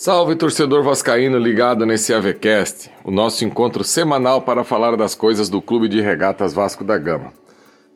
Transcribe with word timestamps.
Salve 0.00 0.36
torcedor 0.36 0.84
vascaíno 0.84 1.40
ligado 1.40 1.84
nesse 1.84 2.14
AVCast, 2.14 2.88
o 3.02 3.10
nosso 3.10 3.44
encontro 3.44 3.82
semanal 3.82 4.40
para 4.42 4.62
falar 4.62 4.96
das 4.96 5.12
coisas 5.12 5.48
do 5.48 5.60
Clube 5.60 5.88
de 5.88 6.00
Regatas 6.00 6.52
Vasco 6.52 6.84
da 6.84 6.96
Gama. 6.96 7.32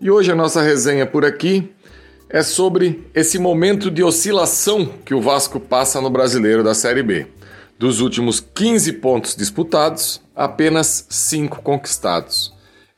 E 0.01 0.11
hoje 0.11 0.33
a 0.33 0.35
nossa 0.35 0.61
resenha 0.61 1.07
por 1.07 1.25
aqui 1.25 1.71
é 2.29 2.43
sobre 2.43 3.09
esse 3.15 3.39
momento 3.39 3.89
de 3.89 4.03
oscilação 4.03 4.85
que 5.05 5.15
o 5.15 5.21
Vasco 5.21 5.61
passa 5.61 6.01
no 6.01 6.11
Brasileiro 6.11 6.65
da 6.65 6.75
Série 6.75 7.05
B. 7.05 7.29
Dos 7.79 8.01
últimos 8.01 8.41
15 8.41 8.95
pontos 8.95 9.37
disputados, 9.37 10.21
apenas 10.35 11.07
5 11.09 11.63
conquistados. 11.63 12.53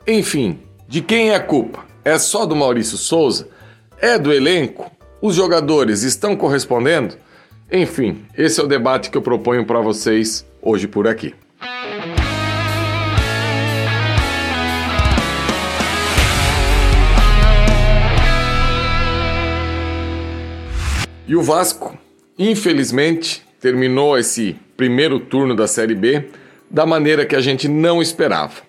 Enfim, 0.07 0.57
de 0.87 1.01
quem 1.01 1.29
é 1.29 1.35
a 1.35 1.39
culpa? 1.39 1.85
É 2.03 2.17
só 2.17 2.43
do 2.43 2.55
Maurício 2.55 2.97
Souza? 2.97 3.49
É 3.99 4.17
do 4.17 4.33
elenco? 4.33 4.91
Os 5.21 5.35
jogadores 5.35 6.01
estão 6.01 6.35
correspondendo? 6.35 7.23
Enfim, 7.71 8.23
esse 8.37 8.61
é 8.61 8.63
o 8.63 8.67
debate 8.67 9.09
que 9.09 9.17
eu 9.17 9.23
proponho 9.23 9.65
para 9.65 9.79
vocês 9.79 10.45
hoje 10.61 10.87
por 10.87 11.07
aqui. 11.07 11.33
E 21.27 21.35
o 21.35 21.41
Vasco, 21.41 21.97
infelizmente, 22.37 23.43
terminou 23.59 24.15
esse 24.15 24.55
primeiro 24.77 25.19
turno 25.19 25.55
da 25.55 25.65
Série 25.65 25.95
B 25.95 26.29
da 26.69 26.85
maneira 26.85 27.25
que 27.25 27.35
a 27.35 27.41
gente 27.41 27.67
não 27.67 27.99
esperava. 27.99 28.61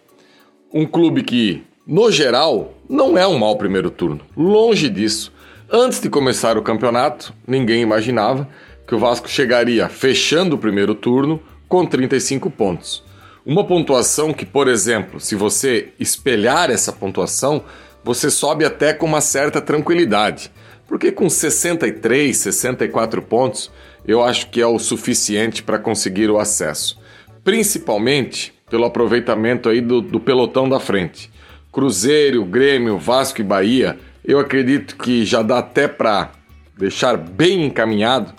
Um 0.72 0.86
clube 0.86 1.22
que, 1.22 1.62
no 1.86 2.10
geral, 2.10 2.72
não 2.88 3.18
é 3.18 3.26
um 3.26 3.38
mau 3.38 3.58
primeiro 3.58 3.90
turno. 3.90 4.22
Longe 4.34 4.88
disso. 4.88 5.30
Antes 5.70 6.00
de 6.00 6.08
começar 6.08 6.56
o 6.56 6.62
campeonato, 6.62 7.34
ninguém 7.46 7.82
imaginava 7.82 8.48
que 8.86 8.94
o 8.94 8.98
Vasco 8.98 9.28
chegaria 9.28 9.88
fechando 9.88 10.54
o 10.54 10.58
primeiro 10.58 10.94
turno 10.94 11.42
com 11.68 11.84
35 11.84 12.50
pontos. 12.50 13.02
Uma 13.44 13.64
pontuação 13.64 14.32
que, 14.32 14.46
por 14.46 14.68
exemplo, 14.68 15.20
se 15.20 15.34
você 15.34 15.92
espelhar 15.98 16.70
essa 16.70 16.92
pontuação, 16.92 17.64
você 18.02 18.30
sobe 18.30 18.64
até 18.64 18.92
com 18.92 19.06
uma 19.06 19.20
certa 19.20 19.60
tranquilidade. 19.60 20.50
Porque 20.86 21.10
com 21.10 21.28
63, 21.28 22.36
64 22.36 23.20
pontos, 23.22 23.70
eu 24.06 24.22
acho 24.22 24.48
que 24.50 24.60
é 24.60 24.66
o 24.66 24.78
suficiente 24.78 25.62
para 25.62 25.78
conseguir 25.78 26.30
o 26.30 26.38
acesso. 26.38 26.98
Principalmente 27.42 28.52
pelo 28.70 28.84
aproveitamento 28.84 29.68
aí 29.68 29.80
do, 29.80 30.00
do 30.00 30.20
pelotão 30.20 30.68
da 30.68 30.80
frente. 30.80 31.30
Cruzeiro, 31.72 32.44
Grêmio, 32.44 32.98
Vasco 32.98 33.40
e 33.40 33.44
Bahia, 33.44 33.98
eu 34.24 34.38
acredito 34.38 34.96
que 34.96 35.24
já 35.24 35.42
dá 35.42 35.58
até 35.58 35.86
para 35.86 36.32
deixar 36.76 37.16
bem 37.16 37.64
encaminhado 37.64 38.32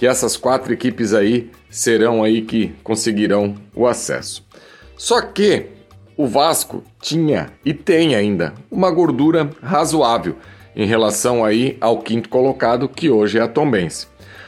que 0.00 0.06
essas 0.06 0.34
quatro 0.34 0.72
equipes 0.72 1.12
aí 1.12 1.50
serão 1.68 2.24
aí 2.24 2.40
que 2.40 2.68
conseguirão 2.82 3.56
o 3.74 3.86
acesso. 3.86 4.42
Só 4.96 5.20
que 5.20 5.66
o 6.16 6.26
Vasco 6.26 6.82
tinha 7.02 7.50
e 7.62 7.74
tem 7.74 8.14
ainda 8.14 8.54
uma 8.70 8.90
gordura 8.90 9.50
razoável 9.62 10.36
em 10.74 10.86
relação 10.86 11.44
aí 11.44 11.76
ao 11.82 11.98
quinto 11.98 12.30
colocado 12.30 12.88
que 12.88 13.10
hoje 13.10 13.36
é 13.36 13.42
a 13.42 13.46
Tombense. 13.46 14.06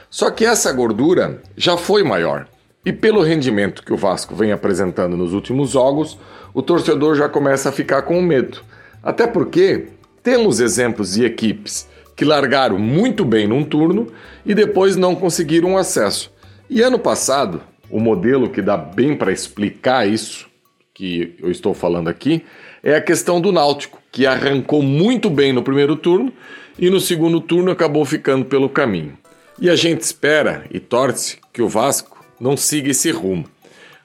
Só 0.09 0.31
que 0.31 0.47
essa 0.47 0.73
gordura 0.73 1.43
já 1.55 1.77
foi 1.77 2.03
maior. 2.03 2.49
E 2.83 2.91
pelo 2.91 3.21
rendimento 3.21 3.85
que 3.85 3.93
o 3.93 3.97
Vasco 3.99 4.35
vem 4.35 4.53
apresentando 4.53 5.19
nos 5.19 5.35
últimos 5.35 5.73
jogos, 5.73 6.19
o 6.55 6.63
torcedor 6.63 7.15
já 7.15 7.29
começa 7.29 7.69
a 7.69 7.73
ficar 7.73 8.01
com 8.01 8.23
medo. 8.23 8.63
Até 9.03 9.27
porque 9.27 9.89
temos 10.23 10.61
exemplos 10.61 11.13
de 11.13 11.27
equipes 11.27 11.92
que 12.23 12.29
largaram 12.29 12.79
muito 12.79 13.25
bem 13.25 13.49
num 13.49 13.65
turno 13.65 14.07
e 14.47 14.55
depois 14.55 14.95
não 14.95 15.13
conseguiram 15.13 15.77
acesso. 15.77 16.33
E 16.71 16.81
ano 16.81 16.97
passado, 16.97 17.61
o 17.91 17.99
modelo 17.99 18.49
que 18.49 18.63
dá 18.63 18.77
bem 18.77 19.17
para 19.17 19.33
explicar 19.33 20.09
isso 20.09 20.47
que 20.95 21.35
eu 21.43 21.51
estou 21.51 21.75
falando 21.75 22.07
aqui 22.07 22.45
é 22.81 22.95
a 22.95 23.01
questão 23.01 23.41
do 23.41 23.51
Náutico, 23.51 24.01
que 24.13 24.25
arrancou 24.25 24.85
muito 24.85 25.29
bem 25.29 25.53
no 25.53 25.65
primeiro 25.65 25.97
turno 25.97 26.33
e 26.79 26.89
no 26.89 27.01
segundo 27.01 27.41
turno 27.41 27.73
acabou 27.73 28.05
ficando 28.05 28.45
pelo 28.45 28.69
caminho. 28.69 29.19
E 29.61 29.69
a 29.69 29.75
gente 29.75 30.03
espera 30.03 30.65
e 30.71 30.79
torce 30.79 31.39
que 31.53 31.61
o 31.61 31.69
Vasco 31.69 32.25
não 32.41 32.57
siga 32.57 32.93
esse 32.93 33.11
rumo. 33.11 33.47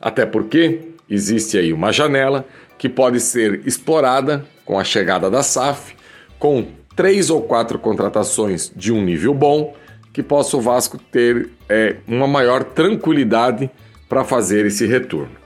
Até 0.01 0.25
porque 0.25 0.79
existe 1.07 1.55
aí 1.55 1.71
uma 1.71 1.91
janela 1.91 2.47
que 2.79 2.89
pode 2.89 3.19
ser 3.19 3.61
explorada 3.63 4.43
com 4.65 4.79
a 4.79 4.83
chegada 4.83 5.29
da 5.29 5.43
SAF, 5.43 5.95
com 6.39 6.65
três 6.97 7.29
ou 7.29 7.43
quatro 7.43 7.77
contratações 7.77 8.71
de 8.75 8.91
um 8.91 9.03
nível 9.03 9.31
bom 9.31 9.75
que 10.11 10.23
possa 10.23 10.57
o 10.57 10.61
Vasco 10.61 10.97
ter 10.97 11.51
é, 11.69 11.97
uma 12.07 12.27
maior 12.27 12.63
tranquilidade 12.63 13.69
para 14.09 14.23
fazer 14.23 14.65
esse 14.65 14.87
retorno. 14.87 15.37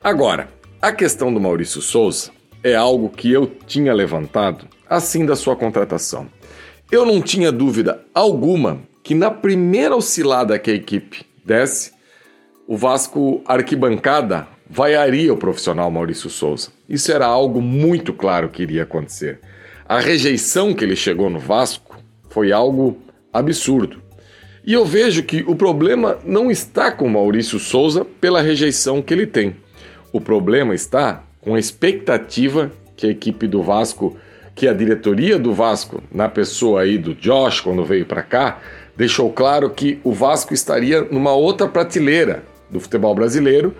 Agora, 0.00 0.48
a 0.80 0.92
questão 0.92 1.34
do 1.34 1.40
Maurício 1.40 1.82
Souza 1.82 2.30
é 2.62 2.76
algo 2.76 3.08
que 3.08 3.32
eu 3.32 3.48
tinha 3.66 3.92
levantado 3.92 4.66
assim 4.88 5.26
da 5.26 5.34
sua 5.34 5.56
contratação. 5.56 6.28
Eu 6.90 7.04
não 7.04 7.20
tinha 7.20 7.50
dúvida 7.50 8.04
alguma 8.14 8.80
que 9.02 9.14
na 9.14 9.30
primeira 9.30 9.96
oscilada 9.96 10.56
que 10.56 10.70
a 10.70 10.74
equipe 10.74 11.26
desse, 11.44 11.92
o 12.68 12.76
Vasco 12.76 13.42
arquibancada 13.44 14.46
vaiaria 14.68 15.32
o 15.32 15.36
profissional 15.36 15.90
Maurício 15.90 16.30
Souza. 16.30 16.70
Isso 16.88 17.10
era 17.10 17.26
algo 17.26 17.60
muito 17.60 18.12
claro 18.12 18.48
que 18.48 18.62
iria 18.62 18.84
acontecer. 18.84 19.40
A 19.90 19.98
rejeição 19.98 20.72
que 20.72 20.84
ele 20.84 20.94
chegou 20.94 21.28
no 21.28 21.40
Vasco 21.40 21.98
foi 22.28 22.52
algo 22.52 22.96
absurdo. 23.32 24.00
E 24.64 24.72
eu 24.72 24.84
vejo 24.84 25.24
que 25.24 25.42
o 25.48 25.56
problema 25.56 26.16
não 26.24 26.48
está 26.48 26.92
com 26.92 27.08
Maurício 27.08 27.58
Souza 27.58 28.04
pela 28.04 28.40
rejeição 28.40 29.02
que 29.02 29.12
ele 29.12 29.26
tem. 29.26 29.56
O 30.12 30.20
problema 30.20 30.76
está 30.76 31.24
com 31.40 31.56
a 31.56 31.58
expectativa 31.58 32.70
que 32.96 33.08
a 33.08 33.10
equipe 33.10 33.48
do 33.48 33.64
Vasco, 33.64 34.16
que 34.54 34.68
a 34.68 34.72
diretoria 34.72 35.40
do 35.40 35.52
Vasco, 35.52 36.00
na 36.12 36.28
pessoa 36.28 36.82
aí 36.82 36.96
do 36.96 37.12
Josh, 37.12 37.60
quando 37.60 37.84
veio 37.84 38.06
para 38.06 38.22
cá, 38.22 38.60
deixou 38.96 39.32
claro 39.32 39.68
que 39.70 39.98
o 40.04 40.12
Vasco 40.12 40.54
estaria 40.54 41.02
numa 41.02 41.32
outra 41.32 41.66
prateleira 41.66 42.44
do 42.70 42.78
futebol 42.78 43.12
brasileiro 43.12 43.74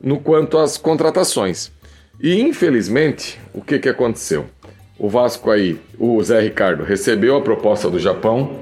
no 0.00 0.20
quanto 0.20 0.56
às 0.56 0.78
contratações. 0.78 1.72
E 2.20 2.40
infelizmente, 2.40 3.40
o 3.52 3.60
que, 3.60 3.80
que 3.80 3.88
aconteceu? 3.88 4.46
O 4.98 5.08
Vasco 5.08 5.50
aí, 5.50 5.78
o 5.96 6.20
Zé 6.22 6.40
Ricardo, 6.40 6.82
recebeu 6.82 7.36
a 7.36 7.40
proposta 7.40 7.88
do 7.88 8.00
Japão, 8.00 8.60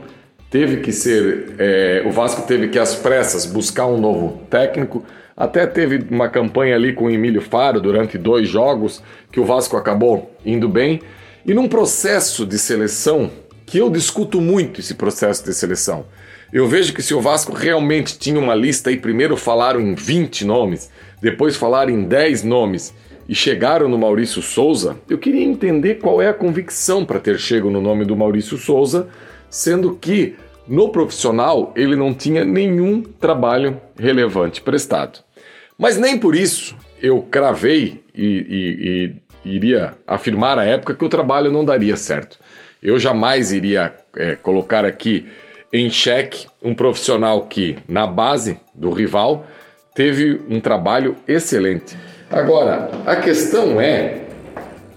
teve 0.51 0.79
que 0.79 0.93
ser. 0.93 1.55
É, 1.59 2.03
o 2.05 2.11
Vasco 2.11 2.43
teve 2.47 2.69
que, 2.69 2.79
às 2.79 2.95
pressas, 2.95 3.47
buscar 3.47 3.87
um 3.87 3.99
novo 3.99 4.43
técnico. 4.51 5.03
Até 5.35 5.67
teve 5.67 6.07
uma 6.11 6.29
campanha 6.29 6.75
ali 6.75 6.93
com 6.93 7.07
o 7.07 7.11
Emílio 7.11 7.41
Faro 7.41 7.81
durante 7.81 8.19
dois 8.19 8.49
jogos, 8.49 9.03
que 9.33 9.41
o 9.41 9.47
Vasco 9.47 9.77
acabou 9.77 10.31
indo 10.45 10.69
bem. 10.69 11.01
E 11.45 11.55
num 11.55 11.69
processo 11.69 12.45
de 12.45 12.59
seleção, 12.59 13.31
que 13.65 13.79
eu 13.79 13.89
discuto 13.89 14.41
muito 14.41 14.81
esse 14.81 14.95
processo 14.95 15.43
de 15.43 15.55
seleção. 15.55 16.05
Eu 16.53 16.69
vejo 16.69 16.93
que 16.93 17.03
se 17.03 17.15
o 17.15 17.21
Vasco 17.21 17.53
realmente 17.53 18.19
tinha 18.19 18.39
uma 18.39 18.55
lista 18.55 18.93
e 18.93 18.97
primeiro 18.97 19.37
falaram 19.37 19.81
em 19.81 19.95
20 19.95 20.45
nomes, 20.45 20.91
depois 21.21 21.57
falaram 21.57 21.91
em 21.91 22.05
10 22.05 22.45
nomes 22.45 22.95
e 23.29 23.35
chegaram 23.35 23.89
no 23.89 23.99
Maurício 23.99 24.41
Souza, 24.41 24.97
eu 25.09 25.19
queria 25.19 25.45
entender 25.45 25.97
qual 25.97 26.23
é 26.23 26.29
a 26.29 26.35
convicção 26.35 27.05
para 27.05 27.19
ter 27.19 27.39
chego 27.39 27.71
no 27.71 27.81
nome 27.81 28.05
do 28.05 28.17
Maurício 28.17 28.57
Souza, 28.57 29.09
sendo 29.51 29.95
que 29.97 30.37
no 30.69 30.91
profissional 30.91 31.73
ele 31.77 31.97
não 31.97 32.15
tinha 32.15 32.45
nenhum 32.45 33.03
trabalho 33.03 33.81
relevante 33.99 34.61
prestado. 34.61 35.21
Mas 35.79 35.99
nem 35.99 36.19
por 36.19 36.35
isso 36.35 36.77
eu 37.03 37.23
cravei 37.23 38.03
e, 38.15 38.25
e, 38.25 39.17
e 39.45 39.57
iria 39.57 39.95
afirmar 40.07 40.59
à 40.59 40.65
época 40.65 40.95
que 40.95 41.05
o 41.05 41.09
trabalho 41.09 41.51
não 41.51 41.65
daria 41.65 41.97
certo. 41.97 42.39
Eu 42.83 42.99
jamais 42.99 43.53
iria 43.53 43.95
é, 44.17 44.37
colocar 44.37 44.85
aqui 44.85 45.27
em 45.73 45.91
xeque 45.91 46.47
um 46.63 46.75
profissional 46.75 47.47
que, 47.47 47.77
na 47.89 48.07
base 48.07 48.59
do 48.75 48.91
rival, 48.91 49.47
teve 49.95 50.41
um 50.49 50.61
trabalho 50.61 51.17
excelente. 51.27 51.97
Agora, 52.37 52.91
a 53.07 53.17
questão 53.17 53.81
é 53.81 54.19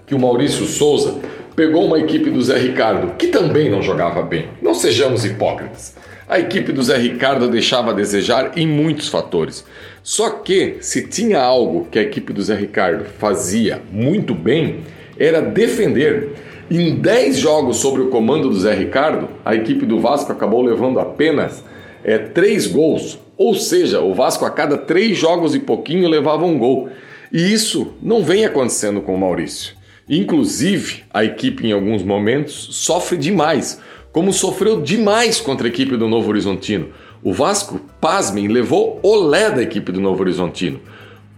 que 0.06 0.14
o 0.14 0.18
Maurício 0.18 0.66
Souza 0.66 1.14
pegou 1.56 1.86
uma 1.86 1.98
equipe 1.98 2.28
do 2.28 2.42
Zé 2.42 2.58
Ricardo 2.58 3.14
que 3.16 3.28
também 3.28 3.70
não 3.70 3.80
jogava 3.80 4.20
bem. 4.20 4.48
Não 4.60 4.74
sejamos 4.74 5.24
hipócritas. 5.24 5.96
A 6.28 6.38
equipe 6.38 6.70
do 6.70 6.82
Zé 6.82 6.98
Ricardo 6.98 7.48
deixava 7.48 7.92
a 7.92 7.94
desejar 7.94 8.58
em 8.58 8.66
muitos 8.66 9.08
fatores. 9.08 9.64
Só 10.02 10.28
que, 10.28 10.76
se 10.82 11.08
tinha 11.08 11.40
algo 11.40 11.88
que 11.90 11.98
a 11.98 12.02
equipe 12.02 12.30
do 12.34 12.42
Zé 12.42 12.54
Ricardo 12.54 13.06
fazia 13.18 13.80
muito 13.90 14.34
bem, 14.34 14.80
era 15.18 15.40
defender. 15.40 16.32
Em 16.70 16.94
10 16.94 17.38
jogos 17.38 17.78
sobre 17.78 18.02
o 18.02 18.10
comando 18.10 18.50
do 18.50 18.60
Zé 18.60 18.74
Ricardo, 18.74 19.28
a 19.46 19.54
equipe 19.54 19.86
do 19.86 19.98
Vasco 19.98 20.30
acabou 20.30 20.60
levando 20.60 21.00
apenas 21.00 21.64
é, 22.04 22.18
3 22.18 22.66
gols. 22.66 23.18
Ou 23.38 23.54
seja, 23.54 24.02
o 24.02 24.12
Vasco 24.12 24.44
a 24.44 24.50
cada 24.50 24.76
3 24.76 25.16
jogos 25.16 25.54
e 25.54 25.58
pouquinho 25.58 26.06
levava 26.06 26.44
um 26.44 26.58
gol. 26.58 26.90
E 27.32 27.52
isso 27.52 27.94
não 28.02 28.24
vem 28.24 28.44
acontecendo 28.44 29.00
com 29.00 29.14
o 29.14 29.18
Maurício. 29.18 29.74
Inclusive, 30.08 31.04
a 31.14 31.24
equipe 31.24 31.66
em 31.66 31.72
alguns 31.72 32.02
momentos 32.02 32.68
sofre 32.72 33.16
demais, 33.16 33.80
como 34.12 34.32
sofreu 34.32 34.80
demais 34.80 35.40
contra 35.40 35.68
a 35.68 35.70
equipe 35.70 35.96
do 35.96 36.08
Novo 36.08 36.28
Horizontino. 36.28 36.88
O 37.22 37.32
Vasco, 37.32 37.80
pasmem, 38.00 38.48
levou 38.48 38.98
olé 39.02 39.50
da 39.50 39.62
equipe 39.62 39.92
do 39.92 40.00
Novo 40.00 40.22
Horizontino. 40.22 40.80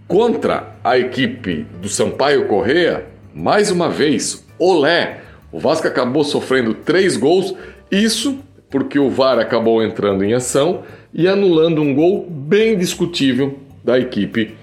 Contra 0.07 0.75
a 0.83 0.97
equipe 0.97 1.67
do 1.79 1.87
Sampaio 1.87 2.47
Correa, 2.47 3.05
mais 3.33 3.69
uma 3.69 3.89
vez, 3.89 4.43
olé. 4.57 5.21
O 5.51 5.59
Vasco 5.59 5.87
acabou 5.87 6.23
sofrendo 6.23 6.73
três 6.73 7.15
gols, 7.15 7.53
isso 7.91 8.39
porque 8.71 8.97
o 8.97 9.11
VAR 9.11 9.37
acabou 9.37 9.83
entrando 9.83 10.23
em 10.23 10.33
ação 10.33 10.81
e 11.13 11.27
anulando 11.27 11.79
um 11.79 11.93
gol 11.93 12.27
bem 12.27 12.75
discutível 12.75 13.59
da 13.83 13.99
equipe 13.99 14.55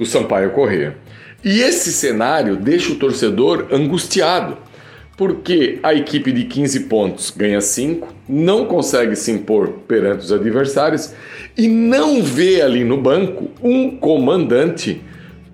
do 0.00 0.06
Sampaio 0.06 0.52
Correa. 0.52 0.96
E 1.44 1.60
esse 1.60 1.92
cenário 1.92 2.56
deixa 2.56 2.90
o 2.90 2.96
torcedor 2.96 3.66
angustiado, 3.70 4.56
porque 5.14 5.78
a 5.82 5.92
equipe 5.92 6.32
de 6.32 6.44
15 6.44 6.80
pontos 6.80 7.30
ganha 7.36 7.60
5, 7.60 8.08
não 8.26 8.64
consegue 8.64 9.14
se 9.14 9.30
impor 9.30 9.68
perante 9.86 10.24
os 10.24 10.32
adversários 10.32 11.12
e 11.54 11.68
não 11.68 12.22
vê 12.22 12.62
ali 12.62 12.82
no 12.82 12.96
banco 12.96 13.50
um 13.62 13.98
comandante 13.98 15.02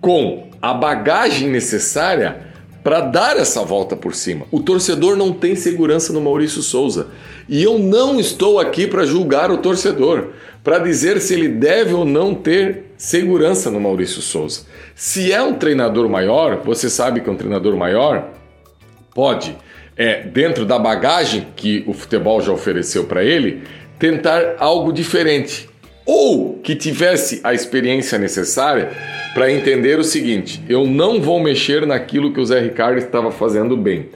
com 0.01 0.49
a 0.63 0.73
bagagem 0.73 1.49
necessária 1.49 2.47
para 2.85 3.01
dar 3.01 3.37
essa 3.37 3.65
volta 3.65 3.97
por 3.97 4.15
cima. 4.15 4.47
O 4.53 4.61
torcedor 4.61 5.17
não 5.17 5.33
tem 5.33 5.57
segurança 5.57 6.13
no 6.13 6.21
Maurício 6.21 6.63
Souza. 6.63 7.09
E 7.49 7.61
eu 7.61 7.81
não 7.81 8.21
estou 8.21 8.61
aqui 8.61 8.87
para 8.87 9.05
julgar 9.05 9.51
o 9.51 9.59
torcedor, 9.59 10.29
para 10.63 10.79
dizer 10.79 11.21
se 11.21 11.35
ele 11.35 11.49
deve 11.49 11.93
ou 11.93 12.05
não 12.05 12.33
ter 12.33 12.86
segurança 12.97 13.71
no 13.71 13.81
Maurício 13.81 14.23
Souza. 14.23 14.63
Se 14.95 15.33
é 15.33 15.43
um 15.43 15.55
treinador 15.55 16.09
maior, 16.09 16.63
você 16.65 16.89
sabe 16.89 17.21
que 17.21 17.31
um 17.31 17.37
treinador 17.37 17.77
maior 17.77 18.31
pode, 19.15 19.57
é, 19.97 20.23
dentro 20.23 20.65
da 20.65 20.79
bagagem 20.79 21.49
que 21.57 21.85
o 21.87 21.93
futebol 21.93 22.41
já 22.41 22.53
ofereceu 22.53 23.05
para 23.05 23.25
ele, 23.25 23.63
tentar 23.99 24.57
algo 24.59 24.93
diferente 24.93 25.69
ou 26.05 26.61
que 26.63 26.77
tivesse 26.77 27.41
a 27.43 27.53
experiência 27.53 28.19
necessária 28.19 28.93
para 29.35 29.51
entender 29.51 29.99
o 29.99 30.05
seguinte: 30.05 30.63
eu 30.69 30.87
não 30.87 31.21
vou 31.21 31.41
mexer 31.41 31.85
naquilo 31.87 32.33
que 32.33 32.41
o 32.41 32.47
Zé 32.47 32.61
Ricardo 32.61 32.99
estava 32.99 33.33
fazendo 33.33 33.77
bem. 33.77 34.09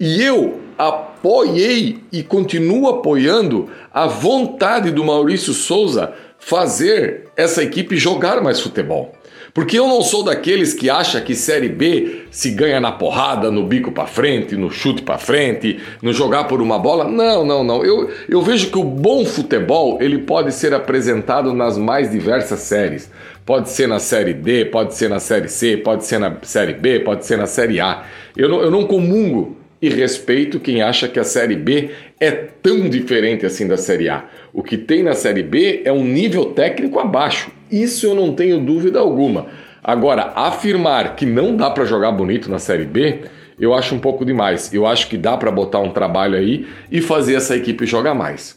E 0.00 0.22
eu 0.22 0.60
apoiei 0.76 1.98
e 2.12 2.22
continuo 2.22 2.88
apoiando 2.88 3.68
a 3.92 4.06
vontade 4.06 4.90
do 4.90 5.04
Maurício 5.04 5.52
Souza 5.52 6.12
fazer 6.38 7.27
essa 7.38 7.62
equipe 7.62 7.96
jogar 7.96 8.42
mais 8.42 8.58
futebol. 8.58 9.14
Porque 9.54 9.78
eu 9.78 9.86
não 9.86 10.02
sou 10.02 10.24
daqueles 10.24 10.74
que 10.74 10.90
acha 10.90 11.20
que 11.20 11.34
Série 11.34 11.68
B 11.68 12.22
se 12.30 12.50
ganha 12.50 12.80
na 12.80 12.92
porrada, 12.92 13.50
no 13.50 13.64
bico 13.64 13.92
para 13.92 14.06
frente, 14.06 14.56
no 14.56 14.70
chute 14.70 15.02
para 15.02 15.18
frente, 15.18 15.80
no 16.02 16.12
jogar 16.12 16.44
por 16.44 16.60
uma 16.60 16.78
bola. 16.78 17.04
Não, 17.04 17.44
não, 17.44 17.64
não. 17.64 17.84
Eu, 17.84 18.10
eu 18.28 18.42
vejo 18.42 18.70
que 18.70 18.78
o 18.78 18.84
bom 18.84 19.24
futebol 19.24 19.98
ele 20.00 20.18
pode 20.18 20.52
ser 20.52 20.74
apresentado 20.74 21.54
nas 21.54 21.78
mais 21.78 22.10
diversas 22.10 22.60
séries. 22.60 23.10
Pode 23.46 23.70
ser 23.70 23.86
na 23.88 23.98
Série 23.98 24.34
D, 24.34 24.66
pode 24.66 24.94
ser 24.94 25.08
na 25.08 25.20
Série 25.20 25.48
C, 25.48 25.76
pode 25.76 26.04
ser 26.04 26.18
na 26.18 26.36
Série 26.42 26.74
B, 26.74 27.00
pode 27.00 27.24
ser 27.24 27.38
na 27.38 27.46
Série 27.46 27.80
A. 27.80 28.04
Eu 28.36 28.48
não, 28.48 28.60
eu 28.60 28.70
não 28.70 28.84
comungo 28.84 29.56
e 29.80 29.88
respeito 29.88 30.58
quem 30.58 30.82
acha 30.82 31.08
que 31.08 31.18
a 31.18 31.24
Série 31.24 31.56
B 31.56 31.90
é 32.18 32.30
tão 32.30 32.88
diferente 32.88 33.46
assim 33.46 33.66
da 33.66 33.76
Série 33.76 34.08
A. 34.08 34.24
O 34.52 34.62
que 34.62 34.76
tem 34.76 35.02
na 35.02 35.14
Série 35.14 35.42
B 35.42 35.82
é 35.84 35.92
um 35.92 36.04
nível 36.04 36.46
técnico 36.46 36.98
abaixo. 36.98 37.50
Isso 37.70 38.06
eu 38.06 38.14
não 38.14 38.34
tenho 38.34 38.60
dúvida 38.60 38.98
alguma. 38.98 39.46
Agora, 39.82 40.32
afirmar 40.34 41.14
que 41.14 41.24
não 41.24 41.56
dá 41.56 41.70
para 41.70 41.84
jogar 41.84 42.12
bonito 42.12 42.50
na 42.50 42.58
Série 42.58 42.84
B, 42.84 43.20
eu 43.58 43.74
acho 43.74 43.94
um 43.94 43.98
pouco 43.98 44.24
demais. 44.24 44.72
Eu 44.72 44.86
acho 44.86 45.08
que 45.08 45.16
dá 45.16 45.36
para 45.36 45.50
botar 45.50 45.80
um 45.80 45.90
trabalho 45.90 46.36
aí 46.36 46.66
e 46.90 47.00
fazer 47.00 47.34
essa 47.34 47.56
equipe 47.56 47.86
jogar 47.86 48.14
mais. 48.14 48.56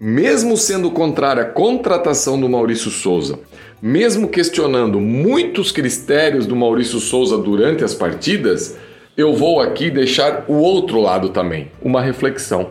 Mesmo 0.00 0.56
sendo 0.56 0.90
contrária 0.90 1.42
à 1.42 1.46
contratação 1.46 2.38
do 2.38 2.48
Maurício 2.48 2.90
Souza, 2.90 3.38
mesmo 3.80 4.28
questionando 4.28 5.00
muitos 5.00 5.72
critérios 5.72 6.46
do 6.46 6.56
Maurício 6.56 6.98
Souza 6.98 7.38
durante 7.38 7.84
as 7.84 7.94
partidas, 7.94 8.76
eu 9.16 9.34
vou 9.34 9.60
aqui 9.60 9.90
deixar 9.90 10.44
o 10.48 10.54
outro 10.54 11.00
lado 11.00 11.28
também, 11.28 11.70
uma 11.80 12.02
reflexão. 12.02 12.70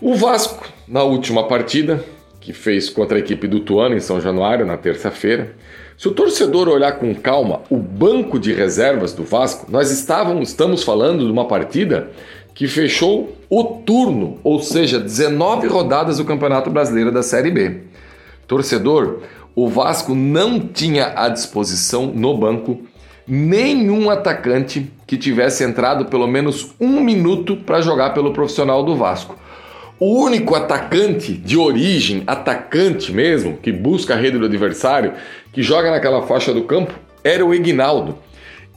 O 0.00 0.14
Vasco, 0.14 0.66
na 0.88 1.02
última 1.02 1.46
partida, 1.46 2.02
que 2.40 2.52
fez 2.52 2.88
contra 2.88 3.16
a 3.16 3.20
equipe 3.20 3.46
do 3.46 3.60
Tuano 3.60 3.96
em 3.96 4.00
São 4.00 4.20
Januário, 4.20 4.64
na 4.64 4.76
terça-feira, 4.76 5.54
se 5.98 6.08
o 6.08 6.12
torcedor 6.12 6.68
olhar 6.68 6.92
com 6.92 7.14
calma 7.14 7.62
o 7.70 7.76
banco 7.76 8.38
de 8.38 8.52
reservas 8.52 9.12
do 9.12 9.24
Vasco, 9.24 9.70
nós 9.70 9.90
estávamos, 9.90 10.50
estamos 10.50 10.82
falando 10.82 11.24
de 11.24 11.30
uma 11.30 11.46
partida 11.46 12.10
que 12.54 12.66
fechou 12.66 13.36
o 13.50 13.64
turno, 13.64 14.38
ou 14.42 14.60
seja, 14.60 14.98
19 14.98 15.66
rodadas 15.66 16.18
do 16.18 16.24
Campeonato 16.24 16.70
Brasileiro 16.70 17.12
da 17.12 17.22
Série 17.22 17.50
B. 17.50 17.82
Torcedor, 18.46 19.20
o 19.54 19.68
Vasco 19.68 20.14
não 20.14 20.60
tinha 20.60 21.12
à 21.16 21.28
disposição 21.28 22.06
no 22.06 22.36
banco 22.36 22.80
nenhum 23.26 24.08
atacante 24.08 24.90
que 25.06 25.16
tivesse 25.16 25.62
entrado 25.62 26.06
pelo 26.06 26.26
menos 26.26 26.74
um 26.80 27.00
minuto 27.00 27.56
para 27.56 27.80
jogar 27.80 28.10
pelo 28.10 28.32
profissional 28.32 28.82
do 28.82 28.96
Vasco. 28.96 29.38
O 29.98 30.22
único 30.22 30.54
atacante 30.54 31.32
de 31.32 31.56
origem, 31.56 32.22
atacante 32.26 33.12
mesmo, 33.12 33.56
que 33.56 33.72
busca 33.72 34.14
a 34.14 34.16
rede 34.16 34.38
do 34.38 34.44
adversário, 34.44 35.14
que 35.52 35.62
joga 35.62 35.90
naquela 35.90 36.22
faixa 36.26 36.52
do 36.52 36.64
campo, 36.64 36.92
era 37.24 37.44
o 37.44 37.54
Ignaldo. 37.54 38.18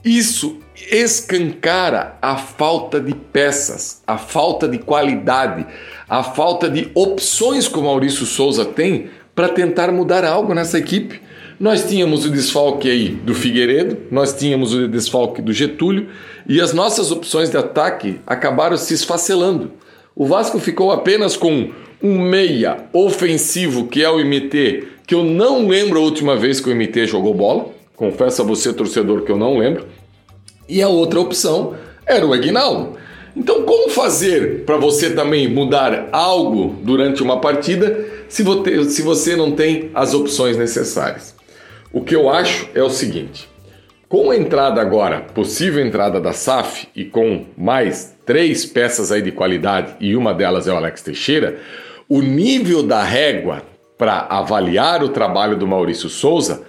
Isso 0.02 0.58
escancara 0.90 2.16
a 2.22 2.36
falta 2.36 2.98
de 2.98 3.14
peças, 3.14 4.02
a 4.06 4.16
falta 4.16 4.66
de 4.66 4.78
qualidade, 4.78 5.66
a 6.08 6.22
falta 6.22 6.70
de 6.70 6.90
opções 6.94 7.68
que 7.68 7.78
o 7.78 7.82
Maurício 7.82 8.24
Souza 8.24 8.64
tem 8.64 9.10
para 9.34 9.50
tentar 9.50 9.92
mudar 9.92 10.24
algo 10.24 10.54
nessa 10.54 10.78
equipe. 10.78 11.20
Nós 11.60 11.84
tínhamos 11.84 12.24
o 12.24 12.30
desfalque 12.30 12.88
aí 12.88 13.10
do 13.10 13.34
Figueiredo, 13.34 13.98
nós 14.10 14.32
tínhamos 14.32 14.72
o 14.72 14.88
desfalque 14.88 15.42
do 15.42 15.52
Getúlio 15.52 16.08
e 16.48 16.58
as 16.58 16.72
nossas 16.72 17.12
opções 17.12 17.50
de 17.50 17.56
ataque 17.58 18.18
acabaram 18.26 18.78
se 18.78 18.94
esfacelando. 18.94 19.70
O 20.16 20.24
Vasco 20.24 20.58
ficou 20.58 20.90
apenas 20.90 21.36
com 21.36 21.68
um 22.02 22.18
meia 22.18 22.86
ofensivo 22.94 23.88
que 23.88 24.02
é 24.02 24.08
o 24.08 24.24
MT, 24.24 24.84
que 25.06 25.14
eu 25.14 25.22
não 25.22 25.68
lembro 25.68 25.98
a 25.98 26.02
última 26.02 26.34
vez 26.34 26.60
que 26.60 26.70
o 26.70 26.74
MT 26.74 27.06
jogou 27.06 27.34
bola. 27.34 27.66
Confesso 27.94 28.40
a 28.40 28.44
você, 28.46 28.72
torcedor, 28.72 29.20
que 29.20 29.30
eu 29.30 29.36
não 29.36 29.58
lembro. 29.58 29.84
E 30.66 30.80
a 30.80 30.88
outra 30.88 31.20
opção 31.20 31.74
era 32.06 32.26
o 32.26 32.32
Aguinaldo. 32.32 32.96
Então, 33.36 33.64
como 33.64 33.90
fazer 33.90 34.64
para 34.64 34.78
você 34.78 35.10
também 35.10 35.46
mudar 35.46 36.08
algo 36.10 36.76
durante 36.82 37.22
uma 37.22 37.38
partida 37.38 38.02
se 38.30 39.02
você 39.02 39.36
não 39.36 39.52
tem 39.52 39.90
as 39.92 40.14
opções 40.14 40.56
necessárias? 40.56 41.38
O 41.92 42.02
que 42.02 42.14
eu 42.14 42.28
acho 42.28 42.68
é 42.74 42.82
o 42.82 42.90
seguinte: 42.90 43.48
com 44.08 44.30
a 44.30 44.36
entrada 44.36 44.80
agora, 44.80 45.20
possível 45.20 45.84
entrada 45.84 46.20
da 46.20 46.32
SAF 46.32 46.88
e 46.94 47.04
com 47.04 47.46
mais 47.56 48.16
três 48.24 48.64
peças 48.64 49.10
aí 49.10 49.20
de 49.20 49.32
qualidade 49.32 49.94
e 50.00 50.14
uma 50.14 50.32
delas 50.32 50.68
é 50.68 50.72
o 50.72 50.76
Alex 50.76 51.02
Teixeira, 51.02 51.58
o 52.08 52.22
nível 52.22 52.82
da 52.82 53.02
régua 53.02 53.62
para 53.98 54.26
avaliar 54.30 55.02
o 55.02 55.08
trabalho 55.08 55.56
do 55.56 55.66
Maurício 55.66 56.08
Souza 56.08 56.62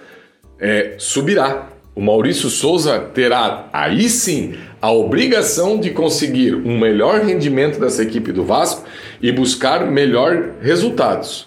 é, 0.58 0.96
subirá. 0.98 1.68
O 1.94 2.00
Maurício 2.00 2.48
Souza 2.48 2.98
terá 3.14 3.68
aí 3.72 4.08
sim 4.08 4.54
a 4.80 4.90
obrigação 4.90 5.78
de 5.78 5.90
conseguir 5.90 6.54
um 6.54 6.78
melhor 6.78 7.20
rendimento 7.20 7.78
dessa 7.78 8.02
equipe 8.02 8.32
do 8.32 8.44
Vasco 8.44 8.84
e 9.20 9.30
buscar 9.30 9.86
melhor 9.86 10.54
resultados. 10.60 11.46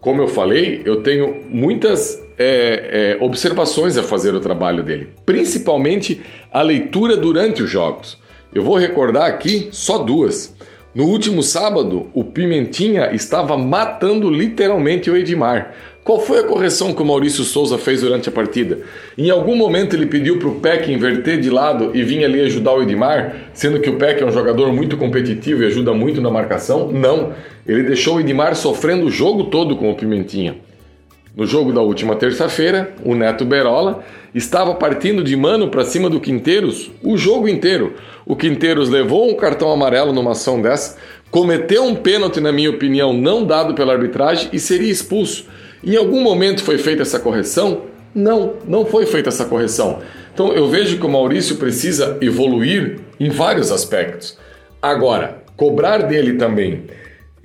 Como 0.00 0.20
eu 0.20 0.28
falei, 0.28 0.82
eu 0.84 1.02
tenho 1.02 1.44
muitas 1.48 2.27
é, 2.38 3.16
é, 3.18 3.24
observações 3.24 3.98
a 3.98 4.02
fazer 4.02 4.34
o 4.34 4.40
trabalho 4.40 4.82
dele, 4.82 5.08
principalmente 5.26 6.20
a 6.52 6.62
leitura 6.62 7.16
durante 7.16 7.62
os 7.62 7.70
jogos. 7.70 8.18
Eu 8.54 8.62
vou 8.62 8.76
recordar 8.76 9.26
aqui 9.26 9.68
só 9.72 9.98
duas. 9.98 10.56
No 10.94 11.04
último 11.04 11.42
sábado, 11.42 12.06
o 12.14 12.24
Pimentinha 12.24 13.10
estava 13.12 13.58
matando 13.58 14.30
literalmente 14.30 15.10
o 15.10 15.16
Edmar. 15.16 15.74
Qual 16.02 16.18
foi 16.18 16.38
a 16.38 16.44
correção 16.44 16.94
que 16.94 17.02
o 17.02 17.04
Maurício 17.04 17.44
Souza 17.44 17.76
fez 17.76 18.00
durante 18.00 18.30
a 18.30 18.32
partida? 18.32 18.78
Em 19.16 19.28
algum 19.28 19.54
momento 19.54 19.94
ele 19.94 20.06
pediu 20.06 20.38
para 20.38 20.48
o 20.48 20.54
Peck 20.54 20.90
inverter 20.90 21.38
de 21.38 21.50
lado 21.50 21.90
e 21.94 22.02
vir 22.02 22.24
ali 22.24 22.40
ajudar 22.40 22.72
o 22.72 22.82
Edmar, 22.82 23.50
sendo 23.52 23.78
que 23.78 23.90
o 23.90 23.96
Peck 23.96 24.22
é 24.22 24.24
um 24.24 24.32
jogador 24.32 24.72
muito 24.72 24.96
competitivo 24.96 25.62
e 25.62 25.66
ajuda 25.66 25.92
muito 25.92 26.22
na 26.22 26.30
marcação? 26.30 26.90
Não. 26.90 27.34
Ele 27.66 27.82
deixou 27.82 28.16
o 28.16 28.20
Edmar 28.20 28.56
sofrendo 28.56 29.04
o 29.04 29.10
jogo 29.10 29.44
todo 29.44 29.76
com 29.76 29.90
o 29.90 29.94
Pimentinha. 29.94 30.56
No 31.36 31.46
jogo 31.46 31.72
da 31.72 31.80
última 31.80 32.16
terça-feira, 32.16 32.94
o 33.04 33.14
Neto 33.14 33.44
Berola 33.44 34.02
estava 34.34 34.74
partindo 34.74 35.22
de 35.22 35.36
mano 35.36 35.68
para 35.68 35.84
cima 35.84 36.10
do 36.10 36.20
Quinteiros 36.20 36.90
o 37.02 37.16
jogo 37.16 37.48
inteiro. 37.48 37.94
O 38.26 38.34
Quinteiros 38.34 38.88
levou 38.88 39.30
um 39.30 39.36
cartão 39.36 39.70
amarelo 39.70 40.12
numa 40.12 40.32
ação 40.32 40.60
dessa, 40.60 40.96
cometeu 41.30 41.84
um 41.84 41.94
pênalti, 41.94 42.40
na 42.40 42.52
minha 42.52 42.70
opinião, 42.70 43.12
não 43.12 43.44
dado 43.44 43.74
pela 43.74 43.92
arbitragem 43.92 44.48
e 44.52 44.58
seria 44.58 44.90
expulso. 44.90 45.46
Em 45.84 45.96
algum 45.96 46.20
momento 46.20 46.62
foi 46.62 46.78
feita 46.78 47.02
essa 47.02 47.20
correção? 47.20 47.82
Não, 48.14 48.54
não 48.66 48.84
foi 48.84 49.06
feita 49.06 49.28
essa 49.28 49.44
correção. 49.44 50.00
Então 50.34 50.52
eu 50.52 50.68
vejo 50.68 50.98
que 50.98 51.06
o 51.06 51.10
Maurício 51.10 51.56
precisa 51.56 52.16
evoluir 52.20 52.98
em 53.20 53.28
vários 53.28 53.70
aspectos. 53.70 54.36
Agora, 54.80 55.42
cobrar 55.56 55.98
dele 55.98 56.34
também 56.34 56.84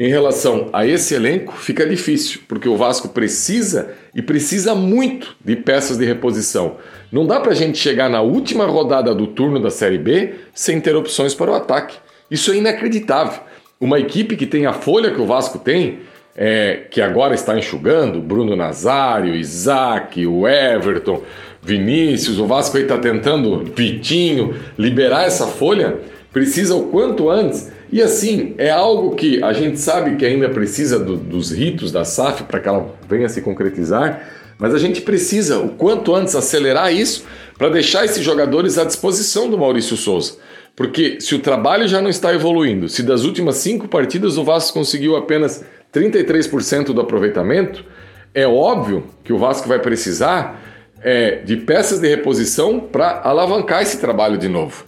em 0.03 0.09
relação 0.09 0.67
a 0.73 0.85
esse 0.85 1.15
elenco, 1.15 1.53
fica 1.53 1.87
difícil, 1.87 2.41
porque 2.45 2.67
o 2.67 2.75
Vasco 2.75 3.07
precisa 3.07 3.93
e 4.13 4.21
precisa 4.21 4.75
muito 4.75 5.33
de 5.41 5.55
peças 5.55 5.97
de 5.97 6.03
reposição. 6.03 6.75
Não 7.09 7.25
dá 7.25 7.39
para 7.39 7.53
a 7.53 7.55
gente 7.55 7.77
chegar 7.77 8.09
na 8.09 8.19
última 8.19 8.65
rodada 8.65 9.15
do 9.15 9.27
turno 9.27 9.61
da 9.61 9.69
Série 9.69 9.97
B 9.97 10.33
sem 10.53 10.81
ter 10.81 10.93
opções 10.93 11.33
para 11.33 11.51
o 11.51 11.55
ataque. 11.55 11.95
Isso 12.29 12.51
é 12.51 12.57
inacreditável. 12.57 13.43
Uma 13.79 13.97
equipe 13.97 14.35
que 14.35 14.45
tem 14.45 14.65
a 14.65 14.73
folha 14.73 15.09
que 15.09 15.21
o 15.21 15.25
Vasco 15.25 15.57
tem, 15.57 15.99
é, 16.35 16.81
que 16.91 16.99
agora 16.99 17.33
está 17.33 17.57
enxugando, 17.57 18.19
Bruno 18.19 18.57
Nazário, 18.57 19.33
Isaac, 19.33 20.27
o 20.27 20.45
Everton, 20.45 21.23
Vinícius, 21.61 22.39
o 22.39 22.45
Vasco 22.45 22.75
aí 22.75 22.83
está 22.83 22.97
tentando, 22.97 23.63
Vitinho, 23.73 24.53
liberar 24.77 25.23
essa 25.23 25.47
folha, 25.47 25.95
precisa 26.33 26.75
o 26.75 26.87
quanto 26.87 27.29
antes. 27.29 27.71
E 27.93 28.01
assim, 28.01 28.55
é 28.57 28.71
algo 28.71 29.15
que 29.15 29.43
a 29.43 29.53
gente 29.53 29.79
sabe 29.79 30.15
que 30.15 30.25
ainda 30.25 30.49
precisa 30.49 30.97
do, 30.97 31.15
dos 31.15 31.51
ritos 31.51 31.91
da 31.91 32.03
SAF 32.03 32.41
para 32.41 32.59
que 32.59 32.67
ela 32.67 32.91
venha 33.07 33.29
se 33.29 33.39
concretizar, 33.39 34.31
mas 34.57 34.73
a 34.73 34.79
gente 34.79 34.99
precisa 34.99 35.59
o 35.59 35.69
quanto 35.69 36.15
antes 36.15 36.35
acelerar 36.35 36.91
isso 36.91 37.23
para 37.55 37.69
deixar 37.69 38.03
esses 38.03 38.23
jogadores 38.23 38.79
à 38.79 38.83
disposição 38.83 39.47
do 39.47 39.59
Maurício 39.59 39.95
Souza. 39.95 40.37
Porque 40.75 41.21
se 41.21 41.35
o 41.35 41.39
trabalho 41.39 41.87
já 41.87 42.01
não 42.01 42.09
está 42.09 42.33
evoluindo, 42.33 42.89
se 42.89 43.03
das 43.03 43.25
últimas 43.25 43.57
cinco 43.57 43.87
partidas 43.87 44.39
o 44.39 44.43
Vasco 44.43 44.73
conseguiu 44.73 45.15
apenas 45.15 45.63
33% 45.93 46.93
do 46.93 47.01
aproveitamento, 47.01 47.85
é 48.33 48.47
óbvio 48.47 49.03
que 49.23 49.31
o 49.31 49.37
Vasco 49.37 49.67
vai 49.67 49.77
precisar 49.77 50.59
é, 50.99 51.43
de 51.45 51.57
peças 51.57 51.99
de 51.99 52.07
reposição 52.07 52.79
para 52.79 53.21
alavancar 53.23 53.83
esse 53.83 53.99
trabalho 53.99 54.39
de 54.39 54.49
novo. 54.49 54.83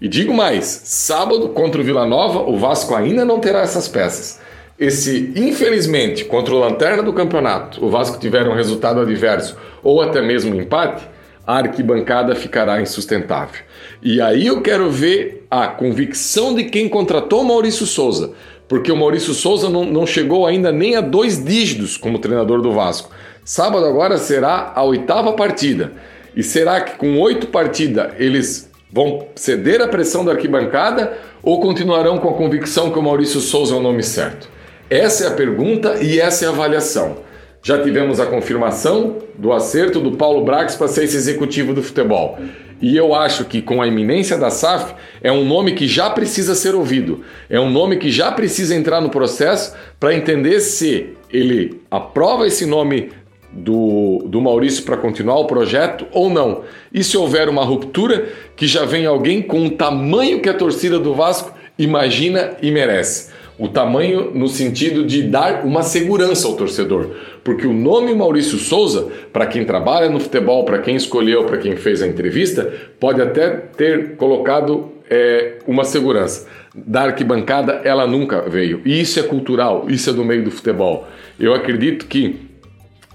E 0.00 0.08
digo 0.08 0.32
mais: 0.32 0.64
sábado 0.84 1.48
contra 1.50 1.80
o 1.80 1.84
Vila 1.84 2.06
Nova, 2.06 2.40
o 2.40 2.56
Vasco 2.56 2.94
ainda 2.94 3.24
não 3.24 3.40
terá 3.40 3.60
essas 3.60 3.88
peças. 3.88 4.40
Esse, 4.78 5.32
infelizmente, 5.34 6.24
contra 6.24 6.54
o 6.54 6.58
Lanterna 6.58 7.02
do 7.02 7.12
campeonato, 7.12 7.84
o 7.84 7.90
Vasco 7.90 8.20
tiver 8.20 8.46
um 8.46 8.54
resultado 8.54 9.00
adverso 9.00 9.56
ou 9.82 10.00
até 10.00 10.22
mesmo 10.22 10.54
um 10.54 10.60
empate, 10.60 11.04
a 11.44 11.56
arquibancada 11.56 12.34
ficará 12.36 12.80
insustentável. 12.80 13.60
E 14.00 14.20
aí 14.20 14.46
eu 14.46 14.62
quero 14.62 14.88
ver 14.88 15.46
a 15.50 15.66
convicção 15.66 16.54
de 16.54 16.64
quem 16.64 16.88
contratou 16.88 17.42
Maurício 17.42 17.86
Souza, 17.86 18.32
porque 18.68 18.92
o 18.92 18.96
Maurício 18.96 19.34
Souza 19.34 19.68
não, 19.68 19.84
não 19.84 20.06
chegou 20.06 20.46
ainda 20.46 20.70
nem 20.70 20.94
a 20.94 21.00
dois 21.00 21.42
dígitos 21.42 21.96
como 21.96 22.18
treinador 22.18 22.60
do 22.60 22.70
Vasco. 22.70 23.10
Sábado 23.44 23.84
agora 23.86 24.16
será 24.18 24.72
a 24.76 24.84
oitava 24.84 25.32
partida. 25.32 25.92
E 26.36 26.42
será 26.42 26.82
que 26.82 26.96
com 26.96 27.18
oito 27.18 27.48
partidas 27.48 28.12
eles 28.18 28.67
vão 28.92 29.26
ceder 29.34 29.80
à 29.80 29.88
pressão 29.88 30.24
da 30.24 30.32
arquibancada 30.32 31.12
ou 31.42 31.60
continuarão 31.60 32.18
com 32.18 32.28
a 32.28 32.34
convicção 32.34 32.90
que 32.90 32.98
o 32.98 33.02
Maurício 33.02 33.40
Souza 33.40 33.74
é 33.74 33.78
o 33.78 33.82
nome 33.82 34.02
certo? 34.02 34.48
Essa 34.90 35.24
é 35.24 35.26
a 35.28 35.32
pergunta 35.32 35.96
e 36.02 36.18
essa 36.18 36.44
é 36.44 36.48
a 36.48 36.50
avaliação. 36.50 37.18
Já 37.62 37.82
tivemos 37.82 38.20
a 38.20 38.26
confirmação 38.26 39.18
do 39.36 39.52
acerto 39.52 40.00
do 40.00 40.12
Paulo 40.12 40.44
Brax 40.44 40.74
para 40.76 40.88
ser 40.88 41.04
esse 41.04 41.16
executivo 41.16 41.74
do 41.74 41.82
futebol. 41.82 42.38
E 42.80 42.96
eu 42.96 43.14
acho 43.14 43.44
que 43.44 43.60
com 43.60 43.82
a 43.82 43.86
iminência 43.86 44.38
da 44.38 44.50
SAF 44.50 44.94
é 45.20 45.32
um 45.32 45.44
nome 45.44 45.72
que 45.72 45.86
já 45.86 46.08
precisa 46.08 46.54
ser 46.54 46.74
ouvido, 46.74 47.24
é 47.50 47.58
um 47.58 47.68
nome 47.68 47.96
que 47.96 48.10
já 48.10 48.30
precisa 48.30 48.74
entrar 48.74 49.00
no 49.00 49.10
processo 49.10 49.74
para 49.98 50.14
entender 50.14 50.60
se 50.60 51.14
ele 51.30 51.82
aprova 51.90 52.46
esse 52.46 52.64
nome 52.64 53.10
do, 53.52 54.24
do 54.26 54.40
Maurício 54.40 54.84
para 54.84 54.96
continuar 54.96 55.38
o 55.38 55.46
projeto 55.46 56.06
ou 56.12 56.28
não. 56.30 56.62
E 56.92 57.02
se 57.02 57.16
houver 57.16 57.48
uma 57.48 57.64
ruptura, 57.64 58.28
que 58.56 58.66
já 58.66 58.84
vem 58.84 59.06
alguém 59.06 59.42
com 59.42 59.66
o 59.66 59.70
tamanho 59.70 60.40
que 60.40 60.48
a 60.48 60.54
torcida 60.54 60.98
do 60.98 61.14
Vasco 61.14 61.52
imagina 61.78 62.56
e 62.60 62.70
merece. 62.70 63.30
O 63.58 63.66
tamanho 63.66 64.30
no 64.32 64.46
sentido 64.46 65.04
de 65.04 65.22
dar 65.22 65.64
uma 65.64 65.82
segurança 65.82 66.46
ao 66.46 66.54
torcedor. 66.54 67.10
Porque 67.42 67.66
o 67.66 67.72
nome 67.72 68.14
Maurício 68.14 68.56
Souza, 68.56 69.08
para 69.32 69.46
quem 69.46 69.64
trabalha 69.64 70.08
no 70.08 70.20
futebol, 70.20 70.64
para 70.64 70.78
quem 70.78 70.94
escolheu, 70.94 71.44
para 71.44 71.58
quem 71.58 71.74
fez 71.76 72.00
a 72.00 72.06
entrevista, 72.06 72.72
pode 73.00 73.20
até 73.20 73.50
ter 73.50 74.14
colocado 74.14 74.92
é, 75.10 75.54
uma 75.66 75.82
segurança. 75.82 76.46
Da 76.72 77.02
arquibancada, 77.02 77.80
ela 77.82 78.06
nunca 78.06 78.42
veio. 78.42 78.80
E 78.84 79.00
isso 79.00 79.18
é 79.18 79.24
cultural, 79.24 79.86
isso 79.88 80.08
é 80.08 80.12
do 80.12 80.24
meio 80.24 80.44
do 80.44 80.50
futebol. 80.52 81.08
Eu 81.40 81.52
acredito 81.52 82.06
que 82.06 82.47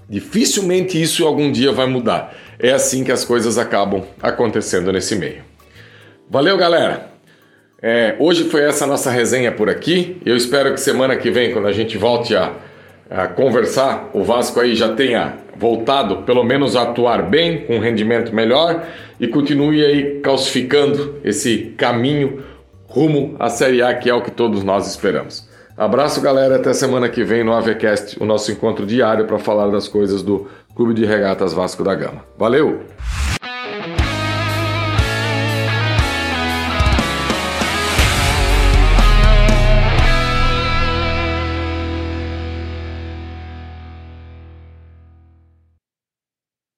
dificilmente 0.08 1.00
isso 1.00 1.26
algum 1.26 1.50
dia 1.50 1.72
vai 1.72 1.86
mudar. 1.86 2.34
É 2.58 2.72
assim 2.72 3.04
que 3.04 3.12
as 3.12 3.24
coisas 3.24 3.58
acabam 3.58 4.02
acontecendo 4.22 4.92
nesse 4.92 5.16
meio. 5.16 5.42
Valeu, 6.30 6.56
galera! 6.56 7.12
É, 7.82 8.16
hoje 8.18 8.44
foi 8.44 8.62
essa 8.62 8.86
nossa 8.86 9.10
resenha 9.10 9.52
por 9.52 9.68
aqui. 9.68 10.16
Eu 10.24 10.36
espero 10.36 10.72
que 10.72 10.80
semana 10.80 11.16
que 11.16 11.30
vem, 11.30 11.52
quando 11.52 11.68
a 11.68 11.72
gente 11.72 11.98
volte 11.98 12.34
a, 12.34 12.54
a 13.10 13.26
conversar, 13.26 14.08
o 14.14 14.24
Vasco 14.24 14.58
aí 14.58 14.74
já 14.74 14.94
tenha 14.94 15.34
voltado, 15.56 16.22
pelo 16.22 16.42
menos 16.42 16.76
a 16.76 16.82
atuar 16.82 17.22
bem, 17.22 17.66
com 17.66 17.76
um 17.76 17.80
rendimento 17.80 18.34
melhor 18.34 18.86
e 19.20 19.28
continue 19.28 19.84
aí 19.84 20.20
calcificando 20.20 21.20
esse 21.22 21.74
caminho 21.76 22.42
rumo 22.86 23.36
à 23.38 23.48
Série 23.48 23.82
A, 23.82 23.94
que 23.94 24.08
é 24.08 24.14
o 24.14 24.22
que 24.22 24.30
todos 24.30 24.62
nós 24.62 24.86
esperamos. 24.88 25.48
Abraço, 25.76 26.20
galera. 26.20 26.56
Até 26.56 26.72
semana 26.72 27.08
que 27.08 27.24
vem 27.24 27.42
no 27.42 27.52
AVCast, 27.52 28.22
o 28.22 28.26
nosso 28.26 28.50
encontro 28.52 28.86
diário 28.86 29.26
para 29.26 29.38
falar 29.38 29.68
das 29.68 29.88
coisas 29.88 30.22
do 30.22 30.48
Clube 30.74 30.94
de 30.94 31.04
Regatas 31.04 31.52
Vasco 31.52 31.82
da 31.82 31.94
Gama. 31.94 32.24
Valeu! 32.38 32.82